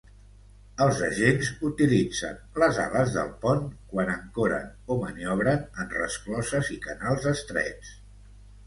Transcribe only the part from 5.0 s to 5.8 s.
maniobren